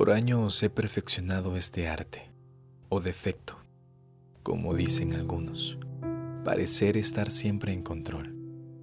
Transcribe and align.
Por 0.00 0.12
años 0.12 0.62
he 0.62 0.70
perfeccionado 0.70 1.56
este 1.56 1.86
arte, 1.86 2.32
o 2.88 3.02
defecto, 3.02 3.58
como 4.42 4.72
dicen 4.72 5.12
algunos, 5.12 5.78
parecer 6.42 6.96
estar 6.96 7.30
siempre 7.30 7.74
en 7.74 7.82
control, 7.82 8.34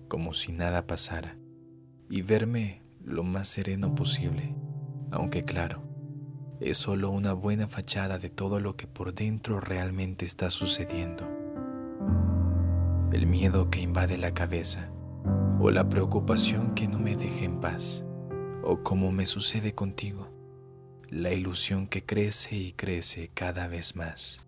como 0.09 0.35
si 0.35 0.51
nada 0.51 0.85
pasara, 0.85 1.35
y 2.07 2.21
verme 2.21 2.83
lo 3.03 3.23
más 3.23 3.47
sereno 3.47 3.95
posible, 3.95 4.55
aunque 5.09 5.41
claro, 5.41 5.81
es 6.59 6.77
solo 6.77 7.09
una 7.09 7.33
buena 7.33 7.67
fachada 7.67 8.19
de 8.19 8.29
todo 8.29 8.59
lo 8.59 8.75
que 8.75 8.85
por 8.85 9.15
dentro 9.15 9.59
realmente 9.59 10.23
está 10.23 10.51
sucediendo. 10.51 11.27
El 13.11 13.25
miedo 13.25 13.71
que 13.71 13.81
invade 13.81 14.19
la 14.19 14.35
cabeza, 14.35 14.91
o 15.59 15.71
la 15.71 15.89
preocupación 15.89 16.75
que 16.75 16.87
no 16.87 16.99
me 16.99 17.15
deja 17.15 17.43
en 17.43 17.59
paz, 17.59 18.05
o 18.63 18.83
como 18.83 19.11
me 19.11 19.25
sucede 19.25 19.73
contigo 19.73 20.36
la 21.09 21.31
ilusión 21.31 21.87
que 21.87 22.03
crece 22.05 22.55
y 22.57 22.73
crece 22.73 23.29
cada 23.33 23.67
vez 23.67 23.95
más. 23.95 24.41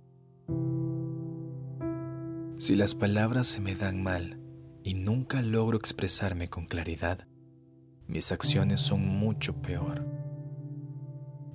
Si 2.57 2.75
las 2.75 2.95
palabras 2.95 3.47
se 3.47 3.61
me 3.61 3.75
dan 3.75 4.03
mal 4.03 4.41
y 4.83 4.95
nunca 4.95 5.41
logro 5.41 5.77
expresarme 5.77 6.49
con 6.49 6.65
claridad, 6.65 7.27
mis 8.07 8.31
acciones 8.33 8.81
son 8.81 9.07
mucho 9.07 9.61
peor. 9.61 10.05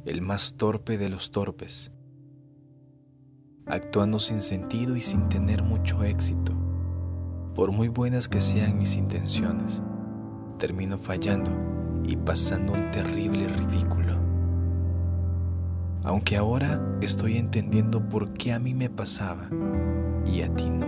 El 0.06 0.22
más 0.22 0.54
torpe 0.56 0.96
de 0.96 1.10
los 1.10 1.30
torpes, 1.30 1.92
actuando 3.66 4.20
sin 4.20 4.40
sentido 4.40 4.96
y 4.96 5.02
sin 5.02 5.28
tener 5.28 5.62
mucho 5.62 6.02
éxito. 6.04 6.54
Por 7.54 7.72
muy 7.72 7.88
buenas 7.88 8.28
que 8.28 8.40
sean 8.40 8.78
mis 8.78 8.96
intenciones, 8.96 9.82
termino 10.58 10.96
fallando 10.96 11.50
y 12.04 12.16
pasando 12.16 12.72
un 12.72 12.90
terrible 12.90 13.46
ridículo. 13.48 14.23
Aunque 16.04 16.36
ahora 16.36 16.98
estoy 17.00 17.38
entendiendo 17.38 18.08
por 18.08 18.32
qué 18.34 18.52
a 18.52 18.58
mí 18.58 18.74
me 18.74 18.90
pasaba 18.90 19.48
y 20.26 20.42
a 20.42 20.54
ti 20.54 20.70
no. 20.70 20.86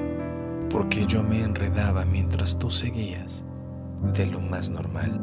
Porque 0.69 1.07
yo 1.07 1.23
me 1.23 1.43
enredaba 1.43 2.05
mientras 2.05 2.59
tú 2.59 2.71
seguías 2.71 3.45
de 4.15 4.27
lo 4.27 4.41
más 4.41 4.71
normal. 4.71 5.21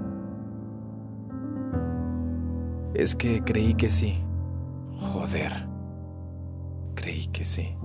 Es 2.96 3.16
que 3.16 3.44
creí 3.44 3.76
que 3.76 3.90
sí. 3.90 4.24
Joder. 4.94 5.68
Creí 6.96 7.28
que 7.28 7.44
sí. 7.44 7.76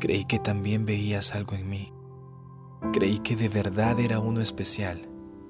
Creí 0.00 0.24
que 0.24 0.38
también 0.38 0.84
veías 0.84 1.34
algo 1.34 1.54
en 1.54 1.68
mí. 1.68 1.92
Creí 2.92 3.18
que 3.20 3.34
de 3.34 3.48
verdad 3.48 3.98
era 3.98 4.20
uno 4.20 4.40
especial 4.40 5.08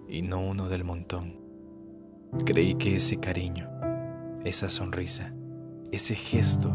y 0.08 0.22
no 0.22 0.40
uno 0.40 0.68
del 0.68 0.84
montón. 0.84 1.40
Creí 2.44 2.74
que 2.74 2.96
ese 2.96 3.18
cariño, 3.18 3.68
esa 4.44 4.68
sonrisa, 4.68 5.32
ese 5.90 6.14
gesto 6.14 6.74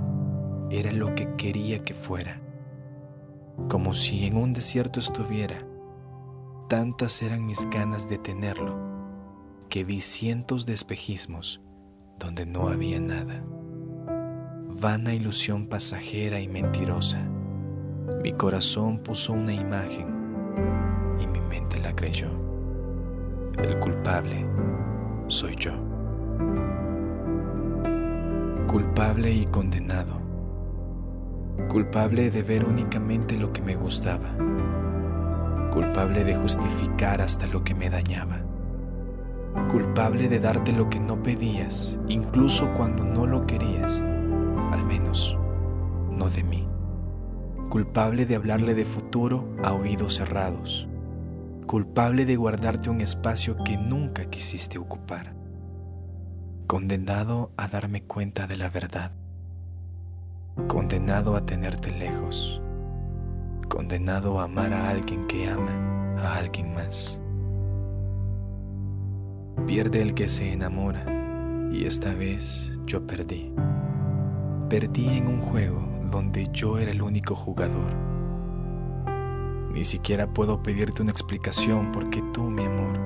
era 0.71 0.91
lo 0.91 1.13
que 1.13 1.35
quería 1.35 1.83
que 1.83 1.93
fuera, 1.93 2.41
como 3.69 3.93
si 3.93 4.25
en 4.25 4.37
un 4.37 4.53
desierto 4.53 4.99
estuviera. 4.99 5.57
Tantas 6.67 7.21
eran 7.21 7.45
mis 7.45 7.67
ganas 7.69 8.09
de 8.09 8.17
tenerlo 8.17 8.77
que 9.69 9.83
vi 9.83 10.01
cientos 10.01 10.65
de 10.65 10.73
espejismos 10.73 11.61
donde 12.17 12.45
no 12.45 12.69
había 12.69 12.99
nada. 12.99 13.43
Vana 14.81 15.13
ilusión 15.13 15.67
pasajera 15.67 16.39
y 16.39 16.47
mentirosa. 16.47 17.19
Mi 18.21 18.33
corazón 18.33 18.99
puso 18.99 19.33
una 19.33 19.53
imagen 19.53 20.07
y 21.19 21.27
mi 21.27 21.39
mente 21.39 21.79
la 21.79 21.95
creyó. 21.95 22.29
El 23.57 23.79
culpable 23.79 24.45
soy 25.27 25.55
yo 25.55 25.88
culpable 28.69 29.31
y 29.31 29.47
condenado, 29.47 30.21
culpable 31.69 32.29
de 32.29 32.43
ver 32.43 32.65
únicamente 32.65 33.35
lo 33.35 33.51
que 33.51 33.63
me 33.63 33.73
gustaba, 33.73 34.29
culpable 35.71 36.23
de 36.23 36.35
justificar 36.35 37.19
hasta 37.19 37.47
lo 37.47 37.63
que 37.63 37.73
me 37.73 37.89
dañaba, 37.89 38.43
culpable 39.71 40.27
de 40.27 40.39
darte 40.39 40.71
lo 40.71 40.87
que 40.87 40.99
no 40.99 41.23
pedías, 41.23 41.97
incluso 42.07 42.71
cuando 42.77 43.03
no 43.03 43.25
lo 43.25 43.47
querías, 43.47 44.03
al 44.71 44.85
menos 44.85 45.35
no 46.11 46.29
de 46.29 46.43
mí, 46.43 46.67
culpable 47.69 48.27
de 48.27 48.35
hablarle 48.35 48.75
de 48.75 48.85
futuro 48.85 49.49
a 49.63 49.73
oídos 49.73 50.17
cerrados, 50.17 50.87
culpable 51.65 52.23
de 52.23 52.35
guardarte 52.35 52.91
un 52.91 53.01
espacio 53.01 53.57
que 53.63 53.77
nunca 53.77 54.25
quisiste 54.29 54.77
ocupar 54.77 55.38
condenado 56.69 57.51
a 57.57 57.67
darme 57.67 58.03
cuenta 58.03 58.45
de 58.45 58.55
la 58.55 58.69
verdad, 58.69 59.11
condenado 60.67 61.35
a 61.35 61.43
tenerte 61.43 61.89
lejos, 61.89 62.61
condenado 63.67 64.39
a 64.39 64.43
amar 64.43 64.71
a 64.73 64.87
alguien 64.91 65.25
que 65.25 65.49
ama 65.49 66.15
a 66.19 66.35
alguien 66.35 66.75
más. 66.75 67.19
Pierde 69.65 70.03
el 70.03 70.13
que 70.13 70.27
se 70.27 70.53
enamora 70.53 71.05
y 71.71 71.85
esta 71.85 72.13
vez 72.13 72.71
yo 72.85 73.07
perdí. 73.07 73.51
Perdí 74.69 75.17
en 75.17 75.25
un 75.25 75.41
juego 75.41 75.81
donde 76.11 76.49
yo 76.51 76.77
era 76.77 76.91
el 76.91 77.01
único 77.01 77.33
jugador. 77.33 77.95
Ni 79.73 79.83
siquiera 79.83 80.31
puedo 80.31 80.61
pedirte 80.61 81.01
una 81.01 81.11
explicación 81.11 81.91
porque 81.91 82.21
tú, 82.31 82.43
mi 82.43 82.65
amor, 82.65 82.99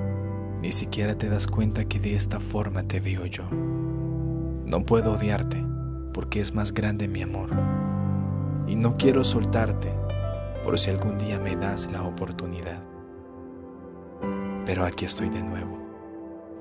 ni 0.74 0.80
siquiera 0.80 1.16
te 1.16 1.30
das 1.30 1.46
cuenta 1.46 1.86
que 1.86 2.00
de 2.00 2.16
esta 2.16 2.40
forma 2.40 2.82
te 2.82 3.00
veo 3.00 3.28
yo. 3.28 3.44
No 3.52 4.84
puedo 4.84 5.14
odiarte 5.14 5.64
porque 6.16 6.40
es 6.40 6.56
más 6.56 6.74
grande 6.74 7.08
mi 7.08 7.22
amor. 7.22 7.52
Y 8.68 8.76
no 8.76 8.98
quiero 8.98 9.24
soltarte 9.24 9.94
por 10.64 10.80
si 10.80 10.90
algún 10.90 11.20
día 11.20 11.40
me 11.40 11.56
das 11.56 11.92
la 11.92 12.02
oportunidad. 12.02 12.84
Pero 14.66 14.84
aquí 14.84 15.06
estoy 15.06 15.30
de 15.30 15.44
nuevo, 15.44 15.78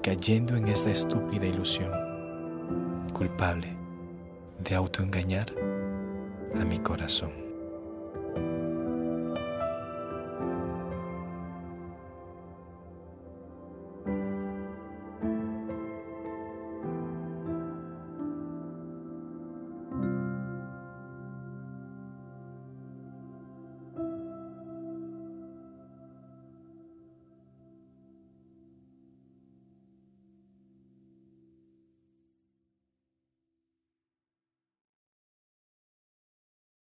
cayendo 0.02 0.56
en 0.56 0.68
esta 0.68 0.90
estúpida 0.90 1.46
ilusión, 1.46 1.90
culpable 3.14 3.74
de 4.62 4.74
autoengañar 4.74 5.54
a 6.60 6.66
mi 6.66 6.76
corazón. 6.76 7.51